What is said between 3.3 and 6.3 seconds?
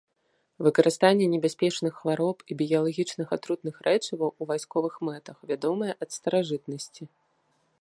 атрутных рэчываў у вайсковых мэтах вядомае ад